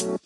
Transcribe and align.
Good 0.00 0.16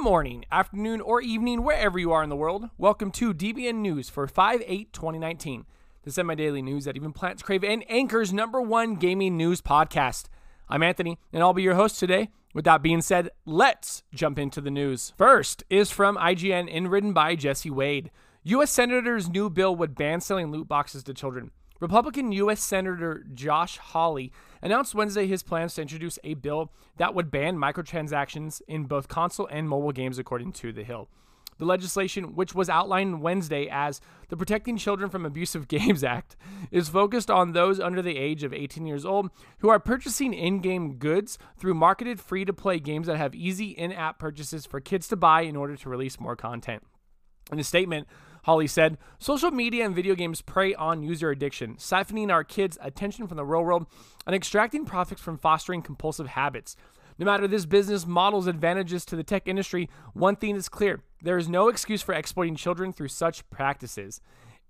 morning, 0.00 0.46
afternoon, 0.50 1.02
or 1.02 1.20
evening, 1.20 1.62
wherever 1.62 1.98
you 1.98 2.12
are 2.12 2.22
in 2.22 2.30
the 2.30 2.36
world. 2.36 2.70
Welcome 2.78 3.10
to 3.12 3.34
DBN 3.34 3.74
News 3.74 4.08
for 4.08 4.26
5 4.26 4.62
8 4.64 4.94
2019, 4.94 5.66
the 6.04 6.10
semi 6.10 6.34
daily 6.36 6.62
news 6.62 6.86
that 6.86 6.96
even 6.96 7.12
plants 7.12 7.42
crave 7.42 7.64
and 7.64 7.84
anchors 7.90 8.32
number 8.32 8.62
one 8.62 8.94
gaming 8.94 9.36
news 9.36 9.60
podcast. 9.60 10.28
I'm 10.70 10.82
Anthony, 10.82 11.18
and 11.34 11.42
I'll 11.42 11.52
be 11.52 11.62
your 11.62 11.74
host 11.74 12.00
today. 12.00 12.30
With 12.54 12.64
that 12.64 12.80
being 12.80 13.02
said, 13.02 13.28
let's 13.44 14.04
jump 14.14 14.38
into 14.38 14.62
the 14.62 14.70
news. 14.70 15.12
First 15.18 15.64
is 15.68 15.90
from 15.90 16.16
IGN 16.16 16.74
and 16.74 16.90
written 16.90 17.12
by 17.12 17.34
Jesse 17.34 17.68
Wade. 17.70 18.10
U.S. 18.46 18.70
Senator's 18.70 19.30
new 19.30 19.48
bill 19.48 19.74
would 19.74 19.94
ban 19.94 20.20
selling 20.20 20.52
loot 20.52 20.68
boxes 20.68 21.02
to 21.04 21.14
children. 21.14 21.50
Republican 21.80 22.30
U.S. 22.30 22.62
Senator 22.62 23.24
Josh 23.32 23.78
Hawley 23.78 24.32
announced 24.60 24.94
Wednesday 24.94 25.26
his 25.26 25.42
plans 25.42 25.72
to 25.74 25.80
introduce 25.80 26.18
a 26.24 26.34
bill 26.34 26.70
that 26.98 27.14
would 27.14 27.30
ban 27.30 27.56
microtransactions 27.56 28.60
in 28.68 28.84
both 28.84 29.08
console 29.08 29.46
and 29.46 29.66
mobile 29.66 29.92
games, 29.92 30.18
according 30.18 30.52
to 30.52 30.74
The 30.74 30.84
Hill. 30.84 31.08
The 31.56 31.64
legislation, 31.64 32.34
which 32.34 32.54
was 32.54 32.68
outlined 32.68 33.22
Wednesday 33.22 33.66
as 33.70 34.02
the 34.28 34.36
Protecting 34.36 34.76
Children 34.76 35.08
from 35.08 35.24
Abusive 35.24 35.66
Games 35.68 36.04
Act, 36.04 36.36
is 36.70 36.90
focused 36.90 37.30
on 37.30 37.52
those 37.52 37.80
under 37.80 38.02
the 38.02 38.18
age 38.18 38.44
of 38.44 38.52
18 38.52 38.84
years 38.84 39.06
old 39.06 39.30
who 39.60 39.70
are 39.70 39.80
purchasing 39.80 40.34
in 40.34 40.60
game 40.60 40.96
goods 40.96 41.38
through 41.56 41.72
marketed 41.72 42.20
free 42.20 42.44
to 42.44 42.52
play 42.52 42.78
games 42.78 43.06
that 43.06 43.16
have 43.16 43.34
easy 43.34 43.70
in 43.70 43.90
app 43.90 44.18
purchases 44.18 44.66
for 44.66 44.80
kids 44.80 45.08
to 45.08 45.16
buy 45.16 45.40
in 45.40 45.56
order 45.56 45.76
to 45.76 45.88
release 45.88 46.20
more 46.20 46.36
content. 46.36 46.82
In 47.52 47.58
a 47.58 47.64
statement, 47.64 48.08
Hawley 48.44 48.66
said, 48.66 48.98
Social 49.18 49.50
media 49.50 49.84
and 49.84 49.94
video 49.94 50.14
games 50.14 50.42
prey 50.42 50.74
on 50.74 51.02
user 51.02 51.30
addiction, 51.30 51.76
siphoning 51.76 52.30
our 52.30 52.44
kids' 52.44 52.78
attention 52.80 53.26
from 53.26 53.36
the 53.36 53.44
real 53.44 53.62
world 53.62 53.86
and 54.26 54.34
extracting 54.34 54.84
profits 54.84 55.20
from 55.20 55.38
fostering 55.38 55.82
compulsive 55.82 56.28
habits. 56.28 56.76
No 57.18 57.26
matter 57.26 57.46
this 57.46 57.64
business 57.64 58.06
model's 58.06 58.46
advantages 58.46 59.04
to 59.06 59.16
the 59.16 59.22
tech 59.22 59.46
industry, 59.46 59.88
one 60.14 60.36
thing 60.36 60.56
is 60.56 60.68
clear 60.68 61.02
there 61.22 61.38
is 61.38 61.48
no 61.48 61.68
excuse 61.68 62.02
for 62.02 62.12
exploiting 62.12 62.56
children 62.56 62.92
through 62.92 63.08
such 63.08 63.48
practices. 63.50 64.20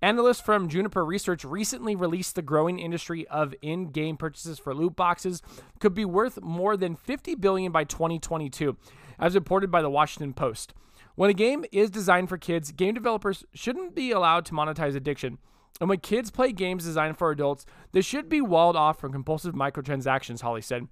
Analysts 0.01 0.41
from 0.41 0.69
Juniper 0.69 1.03
Research 1.03 1.43
recently 1.43 1.95
released 1.95 2.35
the 2.35 2.41
growing 2.41 2.79
industry 2.79 3.27
of 3.27 3.55
in-game 3.61 4.17
purchases 4.17 4.59
for 4.59 4.75
loot 4.75 4.95
boxes 4.95 5.41
could 5.79 5.95
be 5.95 6.05
worth 6.05 6.41
more 6.41 6.77
than 6.77 6.95
50 6.95 7.35
billion 7.35 7.71
by 7.71 7.83
2022, 7.83 8.77
as 9.17 9.33
reported 9.33 9.71
by 9.71 9.81
the 9.81 9.89
Washington 9.89 10.33
Post. 10.33 10.73
When 11.15 11.29
a 11.29 11.33
game 11.33 11.63
is 11.71 11.89
designed 11.89 12.29
for 12.29 12.37
kids, 12.37 12.71
game 12.71 12.93
developers 12.93 13.45
shouldn't 13.53 13.95
be 13.95 14.11
allowed 14.11 14.45
to 14.45 14.53
monetize 14.53 14.95
addiction. 14.95 15.37
And 15.79 15.89
when 15.89 15.99
kids 15.99 16.31
play 16.31 16.51
games 16.51 16.85
designed 16.85 17.17
for 17.17 17.31
adults, 17.31 17.65
they 17.91 18.01
should 18.01 18.29
be 18.29 18.41
walled 18.41 18.75
off 18.75 18.99
from 18.99 19.11
compulsive 19.11 19.53
microtransactions, 19.53 20.41
Hawley 20.41 20.61
said. 20.61 20.87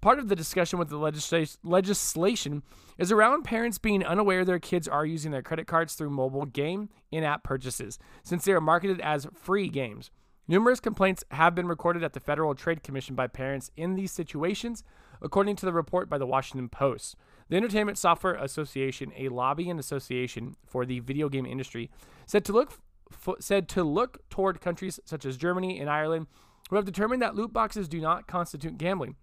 Part 0.00 0.18
of 0.18 0.28
the 0.28 0.36
discussion 0.36 0.78
with 0.78 0.90
the 0.90 0.98
legisla- 0.98 1.56
legislation 1.62 2.62
is 2.98 3.10
around 3.10 3.44
parents 3.44 3.78
being 3.78 4.04
unaware 4.04 4.44
their 4.44 4.58
kids 4.58 4.86
are 4.86 5.06
using 5.06 5.32
their 5.32 5.42
credit 5.42 5.66
cards 5.66 5.94
through 5.94 6.10
mobile 6.10 6.44
game 6.44 6.90
in 7.10 7.24
app 7.24 7.42
purchases, 7.42 7.98
since 8.22 8.44
they 8.44 8.52
are 8.52 8.60
marketed 8.60 9.00
as 9.00 9.26
free 9.32 9.68
games. 9.68 10.10
Numerous 10.46 10.78
complaints 10.78 11.24
have 11.30 11.54
been 11.54 11.66
recorded 11.66 12.04
at 12.04 12.12
the 12.12 12.20
Federal 12.20 12.54
Trade 12.54 12.82
Commission 12.82 13.14
by 13.14 13.26
parents 13.26 13.70
in 13.76 13.94
these 13.94 14.12
situations, 14.12 14.84
according 15.22 15.56
to 15.56 15.66
the 15.66 15.72
report 15.72 16.10
by 16.10 16.18
the 16.18 16.26
Washington 16.26 16.68
Post. 16.68 17.16
The 17.48 17.56
Entertainment 17.56 17.98
Software 17.98 18.34
Association, 18.34 19.12
a 19.16 19.28
lobbying 19.28 19.78
association 19.78 20.56
for 20.66 20.86
the 20.86 21.00
video 21.00 21.28
game 21.28 21.46
industry, 21.46 21.90
said 22.26 22.44
to 22.46 22.52
look 22.52 22.80
f- 23.12 23.34
said 23.38 23.68
to 23.70 23.84
look 23.84 24.18
toward 24.30 24.60
countries 24.60 24.98
such 25.04 25.24
as 25.24 25.36
Germany 25.36 25.78
and 25.78 25.90
Ireland 25.90 26.26
who 26.70 26.76
have 26.76 26.84
determined 26.84 27.20
that 27.22 27.34
loot 27.34 27.52
boxes 27.52 27.88
do 27.88 28.00
not 28.00 28.26
constitute 28.26 28.78
gambling. 28.78 29.16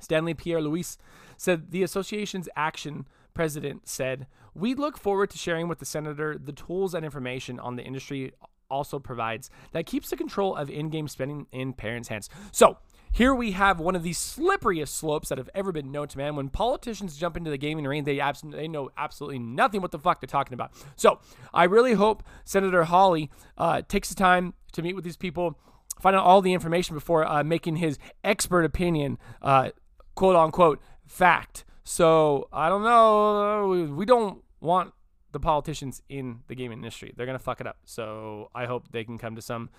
Stanley 0.00 0.34
Pierre 0.34 0.60
Louis 0.60 0.98
said 1.36 1.70
the 1.70 1.82
association's 1.82 2.48
action 2.54 3.06
president 3.32 3.88
said, 3.88 4.26
"We 4.54 4.74
look 4.74 4.98
forward 4.98 5.30
to 5.30 5.38
sharing 5.38 5.66
with 5.66 5.78
the 5.78 5.86
senator 5.86 6.36
the 6.38 6.52
tools 6.52 6.94
and 6.94 7.04
information 7.04 7.58
on 7.58 7.76
the 7.76 7.82
industry 7.82 8.32
also 8.70 8.98
provides 8.98 9.50
that 9.72 9.86
keeps 9.86 10.10
the 10.10 10.16
control 10.16 10.54
of 10.54 10.68
in-game 10.70 11.08
spending 11.08 11.46
in 11.50 11.72
parents' 11.72 12.08
hands." 12.08 12.28
So, 12.52 12.78
here 13.14 13.32
we 13.32 13.52
have 13.52 13.78
one 13.78 13.94
of 13.94 14.02
the 14.02 14.10
slipperiest 14.10 14.88
slopes 14.88 15.28
that 15.28 15.38
have 15.38 15.48
ever 15.54 15.70
been 15.70 15.92
known 15.92 16.08
to 16.08 16.18
man. 16.18 16.34
When 16.34 16.48
politicians 16.48 17.16
jump 17.16 17.36
into 17.36 17.48
the 17.48 17.56
gaming 17.56 17.86
arena, 17.86 18.04
they 18.04 18.18
abs- 18.18 18.42
they 18.44 18.66
know 18.66 18.90
absolutely 18.96 19.38
nothing 19.38 19.80
what 19.80 19.92
the 19.92 20.00
fuck 20.00 20.20
they're 20.20 20.26
talking 20.26 20.52
about. 20.52 20.72
So 20.96 21.20
I 21.54 21.64
really 21.64 21.92
hope 21.92 22.24
Senator 22.44 22.82
Hawley 22.82 23.30
uh, 23.56 23.82
takes 23.86 24.08
the 24.08 24.16
time 24.16 24.54
to 24.72 24.82
meet 24.82 24.94
with 24.94 25.04
these 25.04 25.16
people, 25.16 25.56
find 26.00 26.16
out 26.16 26.24
all 26.24 26.42
the 26.42 26.52
information 26.52 26.96
before 26.96 27.24
uh, 27.24 27.44
making 27.44 27.76
his 27.76 27.98
expert 28.24 28.64
opinion, 28.64 29.18
uh, 29.40 29.70
quote 30.16 30.34
unquote, 30.34 30.82
fact. 31.06 31.64
So 31.84 32.48
I 32.52 32.68
don't 32.68 32.82
know. 32.82 33.94
We 33.94 34.06
don't 34.06 34.42
want 34.60 34.92
the 35.30 35.38
politicians 35.38 36.02
in 36.08 36.40
the 36.48 36.56
gaming 36.56 36.78
industry. 36.78 37.14
They're 37.16 37.26
gonna 37.26 37.38
fuck 37.38 37.60
it 37.60 37.66
up. 37.68 37.76
So 37.84 38.50
I 38.56 38.66
hope 38.66 38.90
they 38.90 39.04
can 39.04 39.18
come 39.18 39.36
to 39.36 39.42
some 39.42 39.70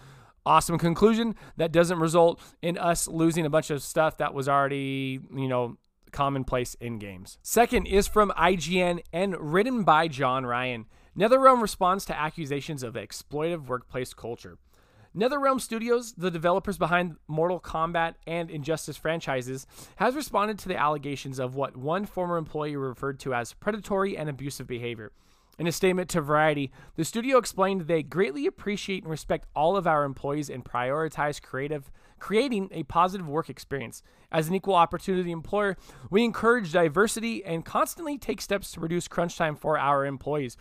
awesome 0.45 0.77
conclusion 0.77 1.35
that 1.57 1.71
doesn't 1.71 1.99
result 1.99 2.39
in 2.61 2.77
us 2.77 3.07
losing 3.07 3.45
a 3.45 3.49
bunch 3.49 3.69
of 3.69 3.81
stuff 3.81 4.17
that 4.17 4.33
was 4.33 4.47
already, 4.47 5.19
you 5.33 5.47
know, 5.47 5.77
commonplace 6.11 6.75
in 6.75 6.97
games. 6.97 7.37
Second 7.43 7.87
is 7.87 8.07
from 8.07 8.31
IGN 8.31 9.01
and 9.11 9.35
written 9.39 9.83
by 9.83 10.07
John 10.07 10.45
Ryan. 10.45 10.85
NetherRealm 11.17 11.61
responds 11.61 12.05
to 12.05 12.17
accusations 12.17 12.83
of 12.83 12.95
exploitive 12.95 13.67
workplace 13.67 14.13
culture. 14.13 14.57
NetherRealm 15.15 15.61
Studios, 15.61 16.13
the 16.13 16.29
developers 16.29 16.77
behind 16.77 17.15
Mortal 17.27 17.59
Kombat 17.59 18.15
and 18.27 18.51
Injustice 18.51 18.97
franchises, 18.97 19.65
has 19.95 20.13
responded 20.13 20.59
to 20.59 20.67
the 20.67 20.77
allegations 20.77 21.39
of 21.39 21.55
what 21.55 21.77
one 21.77 22.05
former 22.05 22.35
employee 22.35 22.75
referred 22.75 23.19
to 23.21 23.33
as 23.33 23.53
predatory 23.53 24.17
and 24.17 24.29
abusive 24.29 24.67
behavior. 24.67 25.13
In 25.57 25.67
a 25.67 25.71
statement 25.71 26.09
to 26.09 26.21
Variety, 26.21 26.71
the 26.95 27.05
studio 27.05 27.37
explained 27.37 27.81
they 27.81 28.03
greatly 28.03 28.45
appreciate 28.45 29.03
and 29.03 29.11
respect 29.11 29.47
all 29.55 29.77
of 29.77 29.87
our 29.87 30.03
employees 30.03 30.49
and 30.49 30.65
prioritize 30.65 31.41
creative 31.41 31.91
creating 32.19 32.69
a 32.71 32.83
positive 32.83 33.27
work 33.27 33.49
experience. 33.49 34.01
As 34.31 34.47
an 34.47 34.55
equal 34.55 34.75
opportunity 34.75 35.31
employer, 35.31 35.77
we 36.09 36.23
encourage 36.23 36.71
diversity 36.71 37.43
and 37.43 37.65
constantly 37.65 38.17
take 38.17 38.41
steps 38.41 38.71
to 38.71 38.79
reduce 38.79 39.07
crunch 39.07 39.37
time 39.37 39.55
for 39.55 39.77
our 39.77 40.05
employees. 40.05 40.57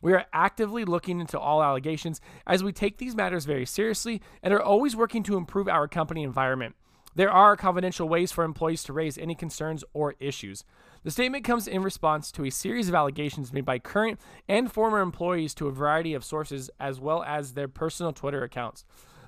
We 0.00 0.12
are 0.12 0.26
actively 0.32 0.84
looking 0.84 1.20
into 1.20 1.38
all 1.38 1.62
allegations 1.62 2.20
as 2.46 2.62
we 2.62 2.72
take 2.72 2.98
these 2.98 3.16
matters 3.16 3.46
very 3.46 3.66
seriously 3.66 4.22
and 4.42 4.54
are 4.54 4.62
always 4.62 4.94
working 4.94 5.22
to 5.24 5.36
improve 5.36 5.68
our 5.68 5.88
company 5.88 6.22
environment. 6.22 6.76
There 7.16 7.32
are 7.32 7.56
confidential 7.56 8.08
ways 8.08 8.30
for 8.30 8.44
employees 8.44 8.84
to 8.84 8.92
raise 8.92 9.18
any 9.18 9.34
concerns 9.34 9.82
or 9.92 10.14
issues. 10.20 10.62
The 11.04 11.10
statement 11.12 11.44
comes 11.44 11.68
in 11.68 11.82
response 11.82 12.32
to 12.32 12.44
a 12.44 12.50
series 12.50 12.88
of 12.88 12.94
allegations 12.94 13.52
made 13.52 13.64
by 13.64 13.78
current 13.78 14.20
and 14.48 14.70
former 14.70 15.00
employees 15.00 15.54
to 15.54 15.68
a 15.68 15.72
variety 15.72 16.12
of 16.12 16.24
sources, 16.24 16.70
as 16.80 17.00
well 17.00 17.22
as 17.22 17.52
their 17.52 17.68
personal 17.68 18.12
Twitter 18.12 18.42
accounts. 18.42 18.84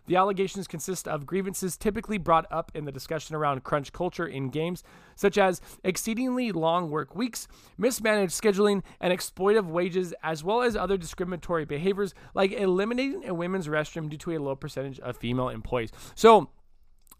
The 0.07 0.17
allegations 0.17 0.67
consist 0.67 1.07
of 1.07 1.27
grievances 1.27 1.77
typically 1.77 2.19
brought 2.19 2.47
up 2.51 2.73
in 2.75 2.85
the 2.85 2.91
discussion 2.91 3.37
around 3.37 3.63
crunch 3.63 3.93
culture 3.93 4.27
in 4.27 4.49
games, 4.49 4.83
such 5.15 5.39
as 5.39 5.61
exceedingly 5.85 6.51
long 6.51 6.91
work 6.91 7.15
weeks, 7.15 7.47
mismanaged 7.79 8.33
scheduling, 8.33 8.83
and 9.01 9.13
exploitive 9.13 9.67
wages, 9.67 10.13
as 10.25 10.43
well 10.43 10.63
as 10.63 10.75
other 10.75 10.97
discriminatory 10.97 11.65
behaviors 11.65 12.15
like 12.35 12.51
eliminating 12.51 13.29
a 13.29 13.35
women's 13.35 13.69
restroom 13.69 14.09
due 14.09 14.17
to 14.17 14.33
a 14.33 14.39
low 14.39 14.57
percentage 14.57 14.99
of 14.99 15.17
female 15.17 15.49
employees. 15.49 15.93
So, 16.17 16.51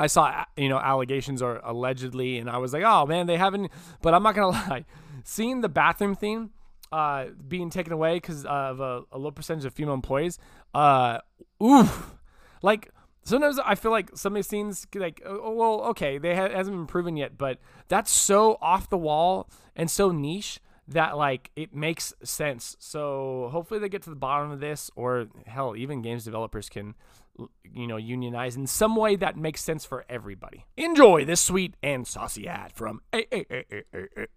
I 0.01 0.07
saw 0.07 0.45
you 0.57 0.69
know 0.69 0.79
allegations 0.79 1.43
or 1.43 1.61
allegedly, 1.63 2.39
and 2.39 2.49
I 2.49 2.59
was 2.59 2.73
like, 2.73 2.83
oh 2.85 3.07
man, 3.07 3.27
they 3.27 3.37
haven't. 3.37 3.71
But 4.03 4.15
I'm 4.15 4.23
not 4.23 4.35
gonna 4.35 4.49
lie, 4.69 4.87
seeing 5.25 5.61
the 5.61 5.69
bathroom 5.69 6.17
theme 6.17 6.51
uh, 6.93 7.27
being 7.47 7.71
taken 7.71 7.93
away 7.93 8.17
because 8.17 8.45
of 8.45 8.81
a, 8.81 9.03
a, 9.13 9.19
low 9.19 9.31
percentage 9.31 9.65
of 9.65 9.75
female 9.75 9.95
employees, 9.95 10.39
uh, 10.75 11.19
oof, 11.63 12.15
like 12.63 12.91
sometimes 13.23 13.59
I 13.65 13.75
feel 13.75 13.91
like 13.91 14.17
some 14.17 14.33
of 14.33 14.37
these 14.37 14.49
scenes, 14.49 14.87
like, 14.95 15.23
oh, 15.25 15.53
well, 15.53 15.81
okay, 15.91 16.19
they 16.19 16.35
ha- 16.35 16.49
hasn't 16.49 16.77
been 16.77 16.87
proven 16.87 17.17
yet, 17.17 17.39
but 17.39 17.59
that's 17.89 18.11
so 18.11 18.59
off 18.61 18.89
the 18.89 18.99
wall 18.99 19.49
and 19.77 19.91
so 19.91 20.11
niche 20.11 20.61
that 20.91 21.17
like 21.17 21.51
it 21.57 21.75
makes 21.75 22.13
sense. 22.23 22.77
So 22.79 23.49
hopefully 23.53 23.81
they 23.81 23.89
get 23.89 24.03
to 24.03 24.11
the 24.11 24.17
bottom 24.17 24.51
of 24.51 24.61
this, 24.61 24.91
or 24.95 25.29
hell, 25.47 25.75
even 25.77 26.03
games 26.03 26.25
developers 26.25 26.69
can 26.69 26.95
you 27.65 27.87
know, 27.87 27.97
unionize 27.97 28.57
in 28.57 28.67
some 28.67 28.97
way 28.97 29.17
that 29.17 29.37
makes 29.37 29.63
sense 29.63 29.85
for 29.85 30.05
everybody. 30.09 30.67
Enjoy 30.77 31.25
this 31.25 31.41
sweet 31.41 31.75
and 31.83 32.07
saucy 32.07 32.47
ad 32.49 32.73
from 32.73 33.01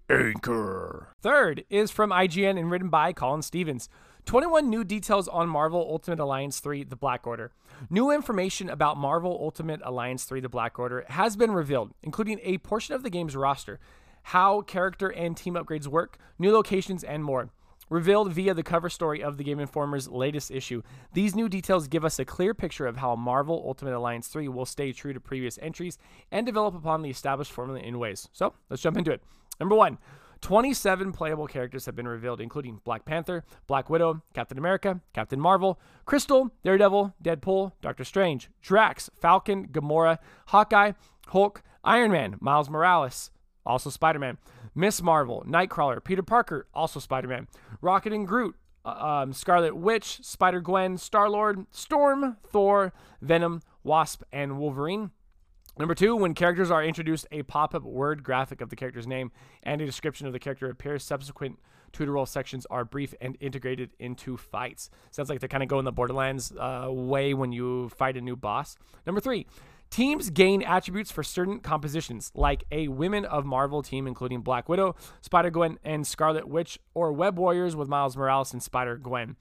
Anchor. 0.10 1.08
Third 1.22 1.66
is 1.70 1.92
from 1.92 2.12
IGN 2.12 2.58
and 2.60 2.72
written 2.72 2.90
by 2.90 3.14
Colin 3.14 3.42
Stevens. 3.42 3.90
21 4.26 4.70
new 4.70 4.86
details 4.86 5.28
on 5.28 5.50
Marvel 5.50 5.86
Ultimate 5.90 6.20
Alliance 6.20 6.60
3 6.60 6.86
The 6.86 6.96
Black 6.96 7.28
Order. 7.28 7.52
New 7.90 8.10
information 8.10 8.70
about 8.70 8.96
Marvel 8.98 9.38
Ultimate 9.42 9.82
Alliance 9.84 10.24
3 10.24 10.40
The 10.40 10.48
Black 10.48 10.80
Order 10.80 11.04
has 11.10 11.36
been 11.36 11.52
revealed, 11.52 11.92
including 12.04 12.40
a 12.44 12.60
portion 12.60 12.96
of 12.96 13.04
the 13.04 13.10
game's 13.10 13.36
roster, 13.36 13.80
how 14.24 14.62
character 14.62 15.10
and 15.10 15.36
team 15.38 15.56
upgrades 15.56 15.88
work, 15.88 16.18
new 16.40 16.52
locations, 16.52 17.04
and 17.04 17.24
more. 17.24 17.50
revealed 17.90 18.32
via 18.34 18.54
the 18.54 18.64
cover 18.64 18.90
story 18.90 19.22
of 19.24 19.38
the 19.38 19.44
Game 19.44 19.60
Informer's 19.60 20.08
latest 20.08 20.50
issue. 20.50 20.82
These 21.14 21.36
new 21.36 21.48
details 21.48 21.88
give 21.88 22.04
us 22.04 22.18
a 22.18 22.26
clear 22.26 22.54
picture 22.54 22.88
of 22.88 22.98
how 22.98 23.16
Marvel 23.16 23.64
Ultimate 23.66 23.94
Alliance 23.94 24.28
3 24.28 24.48
will 24.48 24.66
stay 24.66 24.92
true 24.92 25.14
to 25.14 25.20
previous 25.20 25.60
entries 25.62 25.98
and 26.32 26.46
develop 26.46 26.74
upon 26.76 27.02
the 27.02 27.10
established 27.10 27.52
formula 27.52 27.80
in 27.80 28.00
ways. 28.00 28.30
So 28.34 28.54
let's 28.70 28.82
jump 28.82 28.98
into 28.98 29.12
it. 29.12 29.22
Number 29.60 29.76
one. 29.76 29.98
27 30.42 31.14
playable 31.14 31.48
characters 31.48 31.86
have 31.86 31.96
been 31.96 32.06
revealed, 32.06 32.42
including 32.42 32.82
Black 32.84 33.06
Panther, 33.06 33.46
Black 33.66 33.90
Widow, 33.90 34.22
Captain 34.34 34.58
America, 34.58 35.00
Captain 35.14 35.40
Marvel, 35.40 35.80
Crystal, 36.06 36.52
Daredevil, 36.66 37.14
Deadpool, 37.24 37.72
Doctor 37.82 38.04
Strange, 38.04 38.50
Drax, 38.62 39.10
Falcon, 39.16 39.70
Gamora, 39.70 40.18
Hawkeye, 40.48 40.92
Hulk, 41.28 41.64
Iron 41.86 42.12
Man, 42.12 42.36
Miles 42.42 42.70
Morales, 42.70 43.32
also 43.66 43.90
Spider 43.90 44.20
Man, 44.20 44.38
Miss 44.76 45.02
Marvel, 45.02 45.44
Nightcrawler, 45.48 46.04
Peter 46.04 46.24
Parker, 46.24 46.68
also 46.74 47.00
Spider 47.00 47.28
Man, 47.28 47.48
Rocket 47.82 48.14
and 48.14 48.28
Groot, 48.28 48.56
uh, 48.86 48.90
um, 49.24 49.34
Scarlet 49.34 49.76
Witch, 49.76 50.20
Spider 50.24 50.62
Gwen, 50.62 50.98
Star 50.98 51.30
Lord, 51.30 51.66
Storm, 51.72 52.38
Thor, 52.48 52.94
Venom, 53.22 53.62
Wasp, 53.84 54.24
and 54.32 54.58
Wolverine. 54.58 55.12
Number 55.78 55.96
two, 55.96 56.16
when 56.16 56.36
characters 56.36 56.70
are 56.70 56.84
introduced, 56.84 57.26
a 57.32 57.42
pop 57.44 57.74
up 57.74 57.82
word 57.84 58.24
graphic 58.24 58.62
of 58.62 58.70
the 58.70 58.76
character's 58.76 59.08
name 59.08 59.32
and 59.64 59.82
a 59.82 59.86
description 59.86 60.28
of 60.28 60.34
the 60.34 60.40
character 60.40 60.70
appears. 60.70 61.04
Subsequent 61.04 61.58
tutorial 61.92 62.28
sections 62.28 62.68
are 62.70 62.86
brief 62.86 63.14
and 63.22 63.38
integrated 63.40 63.92
into 63.98 64.38
fights. 64.38 64.90
Sounds 65.10 65.30
like 65.30 65.40
they're 65.40 65.50
kind 65.50 65.64
of 65.64 65.70
going 65.70 65.86
the 65.86 65.92
Borderlands 65.92 66.52
uh, 66.60 66.88
way 66.90 67.34
when 67.34 67.52
you 67.52 67.90
fight 67.90 68.18
a 68.18 68.22
new 68.22 68.36
boss. 68.36 68.76
Number 69.08 69.22
three, 69.22 69.48
Teams 69.94 70.32
gain 70.32 70.64
attributes 70.64 71.12
for 71.12 71.22
certain 71.22 71.60
compositions, 71.60 72.32
like 72.34 72.64
a 72.72 72.88
Women 72.88 73.26
of 73.26 73.46
Marvel 73.46 73.84
team, 73.84 74.08
including 74.08 74.42
Black 74.42 74.68
Widow, 74.68 74.96
Spider 75.22 75.52
Gwen, 75.52 75.78
and 75.84 76.08
Scarlet 76.08 76.48
Witch, 76.48 76.80
or 76.96 77.14
Web 77.14 77.38
Warriors 77.38 77.76
with 77.76 77.88
Miles 77.88 78.18
Morales 78.18 78.54
and 78.54 78.64
Spider 78.64 78.98
Gwen. 78.98 79.36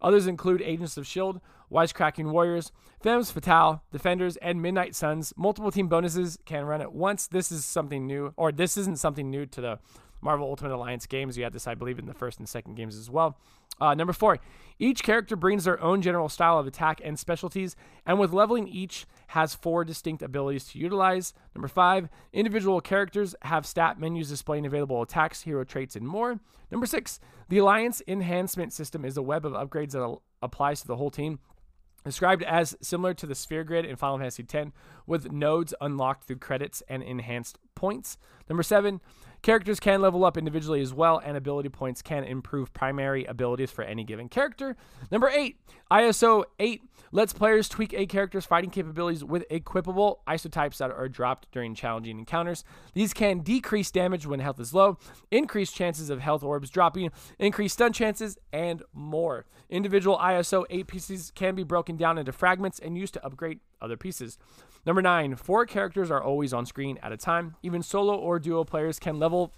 Others 0.00 0.26
include 0.26 0.62
Agents 0.62 0.96
of 0.96 1.02
S.H.I.E.L.D., 1.02 1.40
Wisecracking 1.70 2.30
Warriors, 2.30 2.72
Femmes 3.02 3.30
Fatale, 3.30 3.82
Defenders, 3.92 4.38
and 4.38 4.62
Midnight 4.62 4.94
Suns. 4.94 5.34
Multiple 5.36 5.70
team 5.70 5.88
bonuses 5.88 6.38
can 6.46 6.64
run 6.64 6.80
at 6.80 6.94
once. 6.94 7.26
This 7.26 7.52
is 7.52 7.66
something 7.66 8.06
new, 8.06 8.32
or 8.38 8.50
this 8.50 8.78
isn't 8.78 8.98
something 8.98 9.28
new 9.28 9.44
to 9.44 9.60
the 9.60 9.78
Marvel 10.22 10.48
Ultimate 10.48 10.72
Alliance 10.72 11.04
games. 11.04 11.36
You 11.36 11.44
had 11.44 11.52
this, 11.52 11.66
I 11.66 11.74
believe, 11.74 11.98
in 11.98 12.06
the 12.06 12.14
first 12.14 12.38
and 12.38 12.48
second 12.48 12.76
games 12.76 12.96
as 12.96 13.10
well. 13.10 13.36
Uh, 13.78 13.94
number 13.94 14.12
four, 14.12 14.38
each 14.78 15.02
character 15.02 15.36
brings 15.36 15.64
their 15.64 15.80
own 15.82 16.02
general 16.02 16.28
style 16.28 16.58
of 16.58 16.66
attack 16.66 17.00
and 17.04 17.18
specialties, 17.18 17.76
and 18.06 18.18
with 18.18 18.32
leveling, 18.32 18.66
each 18.66 19.06
has 19.28 19.54
four 19.54 19.84
distinct 19.84 20.22
abilities 20.22 20.64
to 20.68 20.78
utilize. 20.78 21.34
Number 21.54 21.68
five, 21.68 22.08
individual 22.32 22.80
characters 22.80 23.34
have 23.42 23.66
stat 23.66 24.00
menus 24.00 24.28
displaying 24.28 24.66
available 24.66 25.02
attacks, 25.02 25.42
hero 25.42 25.64
traits, 25.64 25.96
and 25.96 26.06
more. 26.06 26.40
Number 26.70 26.86
six, 26.86 27.20
the 27.48 27.58
Alliance 27.58 28.02
Enhancement 28.06 28.72
System 28.72 29.04
is 29.04 29.16
a 29.16 29.22
web 29.22 29.46
of 29.46 29.52
upgrades 29.52 29.92
that 29.92 30.18
applies 30.42 30.80
to 30.80 30.86
the 30.86 30.96
whole 30.96 31.10
team. 31.10 31.38
Described 32.04 32.42
as 32.42 32.76
similar 32.80 33.12
to 33.14 33.26
the 33.26 33.34
sphere 33.34 33.64
grid 33.64 33.84
in 33.84 33.96
Final 33.96 34.18
Fantasy 34.18 34.46
X, 34.50 34.70
with 35.06 35.32
nodes 35.32 35.74
unlocked 35.80 36.24
through 36.24 36.36
credits 36.36 36.82
and 36.88 37.02
enhanced 37.02 37.58
points. 37.78 38.18
Number 38.48 38.62
seven, 38.62 39.00
Characters 39.42 39.78
can 39.78 40.02
level 40.02 40.24
up 40.24 40.36
individually 40.36 40.80
as 40.80 40.92
well, 40.92 41.22
and 41.24 41.36
ability 41.36 41.68
points 41.68 42.02
can 42.02 42.24
improve 42.24 42.72
primary 42.72 43.24
abilities 43.24 43.70
for 43.70 43.82
any 43.82 44.02
given 44.02 44.28
character. 44.28 44.76
Number 45.12 45.28
eight, 45.28 45.60
ISO 45.90 46.44
8 46.58 46.82
lets 47.12 47.32
players 47.32 47.68
tweak 47.68 47.94
a 47.94 48.04
character's 48.04 48.44
fighting 48.44 48.70
capabilities 48.70 49.24
with 49.24 49.48
equipable 49.48 50.16
isotypes 50.26 50.78
that 50.78 50.90
are 50.90 51.08
dropped 51.08 51.50
during 51.52 51.74
challenging 51.74 52.18
encounters. 52.18 52.64
These 52.94 53.14
can 53.14 53.40
decrease 53.40 53.90
damage 53.90 54.26
when 54.26 54.40
health 54.40 54.58
is 54.58 54.74
low, 54.74 54.98
increase 55.30 55.70
chances 55.70 56.10
of 56.10 56.20
health 56.20 56.42
orbs 56.42 56.68
dropping, 56.68 57.10
increase 57.38 57.72
stun 57.72 57.92
chances, 57.92 58.38
and 58.52 58.82
more. 58.92 59.46
Individual 59.70 60.18
ISO 60.18 60.64
8 60.68 60.86
pieces 60.88 61.32
can 61.34 61.54
be 61.54 61.62
broken 61.62 61.96
down 61.96 62.18
into 62.18 62.32
fragments 62.32 62.80
and 62.80 62.98
used 62.98 63.14
to 63.14 63.24
upgrade 63.24 63.60
other 63.80 63.96
pieces. 63.96 64.38
Number 64.86 65.02
nine, 65.02 65.36
four 65.36 65.66
characters 65.66 66.10
are 66.10 66.22
always 66.22 66.52
on 66.52 66.66
screen 66.66 66.98
at 67.02 67.12
a 67.12 67.16
time. 67.16 67.56
Even 67.62 67.82
solo 67.82 68.16
or 68.16 68.38
duo 68.38 68.64
players 68.64 68.98
can 68.98 69.18
level 69.18 69.52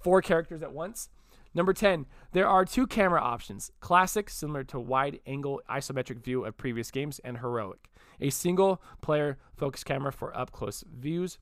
four 0.00 0.22
characters 0.22 0.62
at 0.62 0.72
once. 0.72 1.08
Number 1.56 1.72
10, 1.72 2.04
there 2.32 2.46
are 2.46 2.66
two 2.66 2.86
camera 2.86 3.20
options 3.20 3.72
classic, 3.80 4.28
similar 4.28 4.62
to 4.64 4.78
wide 4.78 5.20
angle 5.26 5.62
isometric 5.70 6.22
view 6.22 6.44
of 6.44 6.58
previous 6.58 6.90
games, 6.90 7.18
and 7.24 7.38
heroic, 7.38 7.88
a 8.20 8.28
single 8.28 8.82
player 9.00 9.38
focus 9.56 9.82
camera 9.82 10.12
for 10.12 10.36
up 10.36 10.52
close 10.52 10.84
views. 10.86 11.38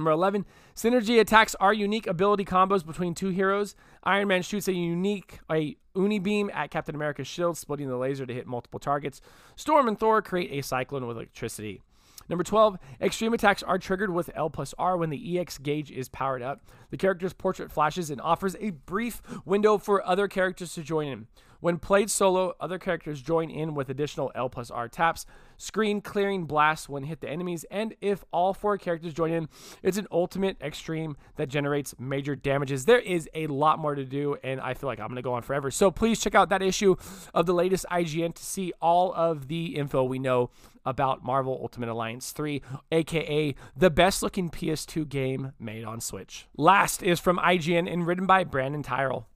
Number 0.00 0.12
11, 0.12 0.46
synergy 0.74 1.20
attacks 1.20 1.54
are 1.56 1.74
unique 1.74 2.06
ability 2.06 2.46
combos 2.46 2.86
between 2.86 3.14
two 3.14 3.28
heroes. 3.28 3.76
Iron 4.02 4.28
Man 4.28 4.40
shoots 4.40 4.66
a 4.66 4.72
unique 4.72 5.40
a 5.52 5.76
uni 5.94 6.18
beam 6.18 6.50
at 6.54 6.70
Captain 6.70 6.94
America's 6.94 7.26
shield, 7.26 7.58
splitting 7.58 7.86
the 7.86 7.98
laser 7.98 8.24
to 8.24 8.32
hit 8.32 8.46
multiple 8.46 8.80
targets. 8.80 9.20
Storm 9.56 9.88
and 9.88 10.00
Thor 10.00 10.22
create 10.22 10.52
a 10.52 10.66
cyclone 10.66 11.06
with 11.06 11.18
electricity. 11.18 11.82
Number 12.30 12.42
12, 12.42 12.78
extreme 12.98 13.34
attacks 13.34 13.62
are 13.62 13.78
triggered 13.78 14.08
with 14.08 14.30
L 14.34 14.48
plus 14.48 14.72
R 14.78 14.96
when 14.96 15.10
the 15.10 15.38
EX 15.38 15.58
gauge 15.58 15.90
is 15.90 16.08
powered 16.08 16.40
up. 16.40 16.62
The 16.88 16.96
character's 16.96 17.34
portrait 17.34 17.70
flashes 17.70 18.08
and 18.08 18.22
offers 18.22 18.56
a 18.58 18.70
brief 18.70 19.20
window 19.44 19.76
for 19.76 20.02
other 20.06 20.28
characters 20.28 20.72
to 20.76 20.82
join 20.82 21.08
in. 21.08 21.26
When 21.60 21.78
played 21.78 22.10
solo, 22.10 22.54
other 22.58 22.78
characters 22.78 23.22
join 23.22 23.50
in 23.50 23.74
with 23.74 23.90
additional 23.90 24.32
L 24.34 24.48
plus 24.48 24.70
R 24.70 24.88
taps, 24.88 25.26
screen 25.56 26.00
clearing 26.00 26.46
blasts 26.46 26.88
when 26.88 27.04
hit 27.04 27.20
the 27.20 27.28
enemies, 27.28 27.64
and 27.70 27.94
if 28.00 28.24
all 28.32 28.54
four 28.54 28.78
characters 28.78 29.12
join 29.12 29.30
in, 29.30 29.48
it's 29.82 29.98
an 29.98 30.06
ultimate 30.10 30.56
extreme 30.62 31.16
that 31.36 31.48
generates 31.48 31.94
major 31.98 32.34
damages. 32.34 32.86
There 32.86 32.98
is 32.98 33.28
a 33.34 33.46
lot 33.48 33.78
more 33.78 33.94
to 33.94 34.04
do, 34.04 34.36
and 34.42 34.60
I 34.60 34.74
feel 34.74 34.88
like 34.88 35.00
I'm 35.00 35.08
going 35.08 35.16
to 35.16 35.22
go 35.22 35.34
on 35.34 35.42
forever. 35.42 35.70
So 35.70 35.90
please 35.90 36.18
check 36.18 36.34
out 36.34 36.48
that 36.48 36.62
issue 36.62 36.96
of 37.34 37.46
the 37.46 37.54
latest 37.54 37.84
IGN 37.90 38.34
to 38.34 38.42
see 38.42 38.72
all 38.80 39.12
of 39.14 39.48
the 39.48 39.76
info 39.76 40.02
we 40.02 40.18
know 40.18 40.50
about 40.86 41.22
Marvel 41.22 41.58
Ultimate 41.60 41.90
Alliance 41.90 42.32
3, 42.32 42.62
aka 42.90 43.54
the 43.76 43.90
best 43.90 44.22
looking 44.22 44.48
PS2 44.48 45.06
game 45.08 45.52
made 45.58 45.84
on 45.84 46.00
Switch. 46.00 46.46
Last 46.56 47.02
is 47.02 47.20
from 47.20 47.36
IGN 47.38 47.92
and 47.92 48.06
written 48.06 48.24
by 48.24 48.44
Brandon 48.44 48.82
Tyrrell. 48.82 49.26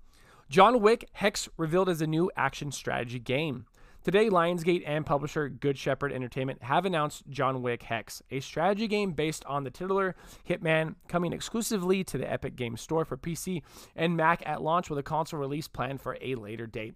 John 0.51 0.81
Wick 0.81 1.09
Hex 1.13 1.49
revealed 1.57 1.89
as 1.89 2.03
a 2.03 2.07
new 2.07 2.31
action 2.37 2.71
strategy 2.71 3.19
game. 3.19 3.67
Today, 4.05 4.29
Lionsgate 4.29 4.83
and 4.87 5.07
publisher 5.07 5.49
Good 5.49 5.79
Shepherd 5.79 6.13
Entertainment 6.13 6.63
have 6.63 6.85
announced 6.85 7.23
John 7.31 7.63
Wick 7.63 7.85
Hex, 7.85 8.23
a 8.31 8.41
strategy 8.41 8.87
game 8.87 9.13
based 9.13 9.43
on 9.47 9.65
the 9.65 9.71
titular 9.71 10.15
Hitman, 10.47 10.97
coming 11.09 11.33
exclusively 11.33 12.05
to 12.05 12.19
the 12.19 12.31
Epic 12.31 12.57
Games 12.57 12.83
Store 12.83 13.07
for 13.07 13.17
PC 13.17 13.63
and 13.97 14.19
Mac 14.19 14.43
at 14.45 14.61
launch 14.61 14.91
with 14.91 14.99
a 14.99 15.03
console 15.03 15.41
release 15.41 15.67
planned 15.67 16.03
for 16.03 16.19
a 16.21 16.35
later 16.35 16.67
date. 16.67 16.95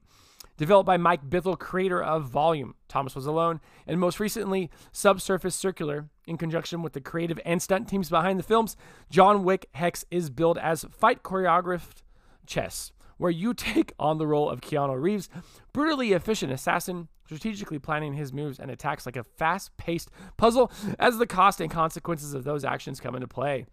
Developed 0.58 0.86
by 0.86 0.98
Mike 0.98 1.30
Bithell, 1.30 1.58
creator 1.58 2.02
of 2.02 2.28
Volume, 2.28 2.74
Thomas 2.88 3.14
Was 3.14 3.26
Alone, 3.26 3.60
and 3.86 3.98
most 3.98 4.20
recently 4.20 4.70
Subsurface 4.92 5.54
Circular, 5.54 6.10
in 6.26 6.36
conjunction 6.36 6.82
with 6.82 6.92
the 6.92 7.00
creative 7.00 7.40
and 7.46 7.62
stunt 7.62 7.88
teams 7.88 8.10
behind 8.10 8.38
the 8.38 8.42
films, 8.42 8.76
John 9.08 9.42
Wick 9.42 9.70
Hex 9.72 10.04
is 10.10 10.28
billed 10.28 10.58
as 10.58 10.84
fight 10.90 11.22
choreographed 11.22 12.02
chess 12.44 12.92
where 13.18 13.30
you 13.30 13.52
take 13.52 13.92
on 13.98 14.18
the 14.18 14.26
role 14.26 14.48
of 14.48 14.60
Keanu 14.60 15.00
Reeves, 15.00 15.28
brutally 15.72 16.12
efficient 16.12 16.52
assassin, 16.52 17.08
strategically 17.26 17.78
planning 17.78 18.14
his 18.14 18.32
moves 18.32 18.58
and 18.58 18.70
attacks 18.70 19.04
like 19.04 19.16
a 19.16 19.24
fast 19.24 19.76
paced 19.76 20.10
puzzle 20.36 20.72
as 20.98 21.18
the 21.18 21.26
cost 21.26 21.60
and 21.60 21.70
consequences 21.70 22.32
of 22.32 22.44
those 22.44 22.64
actions 22.64 23.00
come 23.00 23.14
into 23.14 23.28
play. 23.28 23.66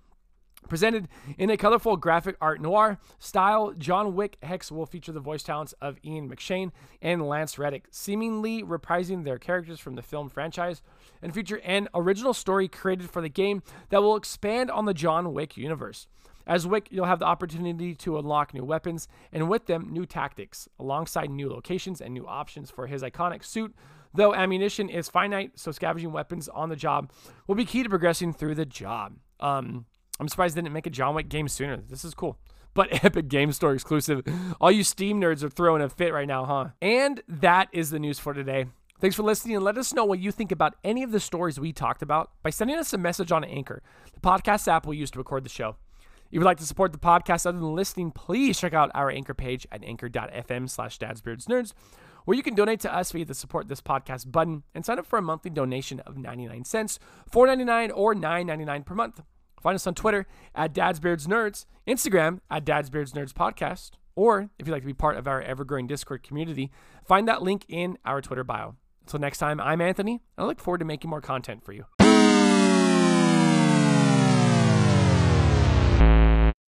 Presented 0.68 1.08
in 1.38 1.52
a 1.52 1.58
colorful 1.58 1.96
graphic 1.96 2.38
art 2.42 2.60
noir 2.60 2.98
style, 3.20 3.74
John 3.78 4.16
Wick 4.16 4.38
Hex 4.42 4.72
will 4.72 4.88
feature 4.88 5.12
the 5.12 5.20
voice 5.20 5.44
talents 5.44 5.74
of 5.80 5.98
Ian 6.04 6.28
McShane 6.28 6.72
and 7.02 7.28
Lance 7.28 7.60
Reddick, 7.60 7.86
seemingly 7.92 8.64
reprising 8.64 9.24
their 9.24 9.38
characters 9.38 9.80
from 9.80 9.96
the 9.96 10.02
film 10.02 10.28
franchise, 10.28 10.82
and 11.22 11.34
feature 11.34 11.62
an 11.64 11.88
original 11.94 12.34
story 12.34 12.68
created 12.68 13.12
for 13.12 13.22
the 13.22 13.30
game 13.30 13.62
that 13.90 14.02
will 14.02 14.16
expand 14.16 14.72
on 14.72 14.86
the 14.86 14.94
John 14.94 15.34
Wick 15.34 15.56
universe. 15.56 16.08
As 16.48 16.68
Wick, 16.68 16.88
you'll 16.92 17.06
have 17.06 17.20
the 17.20 17.26
opportunity 17.26 17.96
to 17.96 18.18
unlock 18.18 18.54
new 18.54 18.64
weapons 18.64 19.08
and 19.32 19.50
with 19.50 19.66
them 19.66 19.90
new 19.92 20.06
tactics, 20.06 20.68
alongside 20.80 21.30
new 21.30 21.50
locations 21.50 22.02
and 22.02 22.14
new 22.14 22.28
options 22.28 22.70
for 22.70 22.88
his 22.88 23.02
iconic 23.02 23.44
suit. 23.44 23.76
Though 24.14 24.34
ammunition 24.34 24.90
is 24.90 25.10
finite, 25.10 25.52
so 25.56 25.72
scavenging 25.72 26.12
weapons 26.12 26.48
on 26.48 26.70
the 26.70 26.76
job 26.76 27.12
will 27.48 27.56
be 27.56 27.66
key 27.66 27.84
to 27.84 27.90
progressing 27.90 28.32
through 28.32 28.56
the 28.56 28.66
job. 28.66 29.16
Um, 29.40 29.86
I'm 30.20 30.30
surprised 30.30 30.56
they 30.56 30.62
didn't 30.62 30.74
make 30.74 30.88
a 30.88 30.92
John 30.92 31.16
Wick 31.16 31.28
game 31.28 31.48
sooner. 31.48 31.78
This 31.78 32.06
is 32.06 32.14
cool. 32.14 32.38
But 32.74 33.04
Epic 33.04 33.28
Game 33.28 33.52
Store 33.52 33.74
exclusive. 33.74 34.22
All 34.62 34.72
you 34.72 34.84
Steam 34.84 35.20
nerds 35.20 35.44
are 35.44 35.50
throwing 35.50 35.82
a 35.82 35.90
fit 35.90 36.14
right 36.14 36.28
now, 36.28 36.46
huh? 36.46 36.70
And 36.82 37.22
that 37.28 37.70
is 37.74 37.90
the 37.90 38.00
news 38.00 38.20
for 38.20 38.34
today. 38.34 38.68
Thanks 39.02 39.16
for 39.16 39.24
listening 39.24 39.58
and 39.58 39.66
let 39.66 39.78
us 39.78 39.94
know 39.94 40.06
what 40.06 40.20
you 40.20 40.32
think 40.32 40.54
about 40.54 40.76
any 40.84 41.04
of 41.04 41.12
the 41.12 41.20
stories 41.20 41.60
we 41.60 41.74
talked 41.74 42.02
about 42.02 42.32
by 42.42 42.50
sending 42.50 42.78
us 42.78 42.94
a 42.94 42.98
message 42.98 43.32
on 43.32 43.44
Anchor, 43.44 43.84
the 44.14 44.22
podcast 44.22 44.70
app 44.70 44.86
we 44.86 44.96
use 44.96 45.12
to 45.12 45.20
record 45.20 45.44
the 45.44 45.50
show. 45.50 45.76
If 46.28 46.34
you'd 46.40 46.44
like 46.44 46.58
to 46.58 46.66
support 46.66 46.92
the 46.92 46.98
podcast 46.98 47.46
other 47.46 47.60
than 47.60 47.76
listening, 47.76 48.12
please 48.12 48.60
check 48.60 48.74
out 48.74 48.92
our 48.94 49.10
anchor 49.10 49.34
page 49.34 49.68
at 49.72 49.84
anchor.fm 49.84 50.70
slash 50.70 51.00
dadsbeardsnerds, 51.00 51.74
where 52.26 52.36
you 52.36 52.44
can 52.44 52.56
donate 52.56 52.80
to 52.82 52.94
us 52.94 53.12
via 53.12 53.26
the 53.26 53.34
support 53.34 53.68
this 53.68 53.82
podcast 53.82 54.32
button 54.32 54.64
and 54.74 54.86
sign 54.86 55.00
up 55.00 55.06
for 55.06 55.18
a 55.18 55.22
monthly 55.22 55.52
donation 55.52 56.00
of 56.02 56.18
99 56.18 56.66
cents, 56.66 57.00
4.99 57.32 57.92
or 57.96 58.16
9.99 58.16 58.86
per 58.86 58.96
month. 58.96 59.22
Find 59.62 59.76
us 59.76 59.88
on 59.88 59.94
Twitter 59.96 60.28
at 60.54 60.74
dadsbeardsnerds, 60.74 61.66
Instagram 61.88 62.40
at 62.50 62.66
dadsbeardsnerdspodcast, 62.66 63.92
Or 64.16 64.50
if 64.60 64.68
you'd 64.68 64.74
like 64.74 64.84
to 64.84 64.88
be 64.88 64.94
part 64.94 65.18
of 65.18 65.28
our 65.28 65.42
ever 65.42 65.64
growing 65.64 65.88
Discord 65.88 66.24
community, 66.24 66.72
find 67.06 67.28
that 67.28 67.42
link 67.42 67.66
in 67.68 67.98
our 68.06 68.22
Twitter 68.22 68.44
bio. 68.44 68.76
Until 69.02 69.20
next 69.20 69.38
time, 69.38 69.60
I'm 69.60 69.82
Anthony, 69.82 70.22
and 70.38 70.44
I 70.44 70.48
look 70.48 70.60
forward 70.60 70.80
to 70.80 70.86
making 70.86 71.10
more 71.10 71.22
content 71.22 71.64
for 71.64 71.74
you. 71.74 71.86